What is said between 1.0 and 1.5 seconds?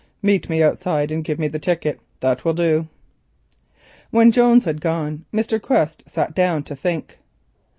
and give me